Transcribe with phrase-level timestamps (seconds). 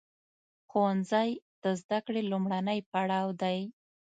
[0.69, 1.29] ښوونځی
[1.63, 3.59] د زده کړې لومړنی پړاو دی.